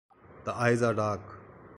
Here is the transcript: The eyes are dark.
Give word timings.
The 0.45 0.55
eyes 0.55 0.81
are 0.81 0.95
dark. 0.95 1.21